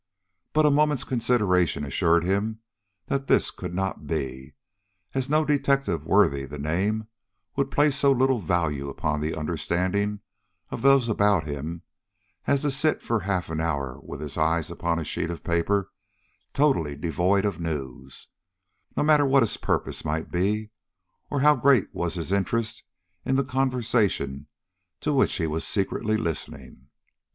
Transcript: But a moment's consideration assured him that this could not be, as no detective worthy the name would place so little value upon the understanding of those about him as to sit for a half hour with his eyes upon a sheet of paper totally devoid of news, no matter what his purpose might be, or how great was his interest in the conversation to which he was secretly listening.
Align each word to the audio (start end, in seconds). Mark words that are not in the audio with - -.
But 0.53 0.65
a 0.65 0.71
moment's 0.71 1.03
consideration 1.03 1.83
assured 1.85 2.23
him 2.23 2.61
that 3.05 3.27
this 3.27 3.51
could 3.51 3.71
not 3.75 4.07
be, 4.07 4.55
as 5.13 5.29
no 5.29 5.45
detective 5.45 6.07
worthy 6.07 6.43
the 6.45 6.57
name 6.57 7.07
would 7.55 7.69
place 7.69 7.97
so 7.97 8.11
little 8.11 8.39
value 8.39 8.89
upon 8.89 9.21
the 9.21 9.35
understanding 9.35 10.21
of 10.71 10.81
those 10.81 11.07
about 11.07 11.43
him 11.43 11.83
as 12.47 12.63
to 12.63 12.71
sit 12.71 13.03
for 13.03 13.17
a 13.17 13.23
half 13.25 13.51
hour 13.51 13.99
with 14.01 14.21
his 14.21 14.39
eyes 14.39 14.71
upon 14.71 14.97
a 14.97 15.03
sheet 15.03 15.29
of 15.29 15.43
paper 15.43 15.91
totally 16.51 16.95
devoid 16.95 17.45
of 17.45 17.59
news, 17.59 18.29
no 18.97 19.03
matter 19.03 19.23
what 19.27 19.43
his 19.43 19.55
purpose 19.57 20.03
might 20.03 20.31
be, 20.31 20.71
or 21.29 21.41
how 21.41 21.55
great 21.55 21.93
was 21.93 22.15
his 22.15 22.31
interest 22.31 22.81
in 23.23 23.35
the 23.35 23.43
conversation 23.43 24.47
to 24.99 25.13
which 25.13 25.35
he 25.35 25.45
was 25.45 25.63
secretly 25.63 26.17
listening. 26.17 26.87